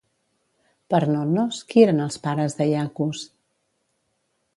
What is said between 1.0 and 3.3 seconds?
Nonnos, qui eren els pares de Iacus?